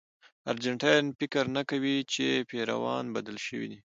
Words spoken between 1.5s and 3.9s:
نه کوي چې پېرون بدل شوی دی.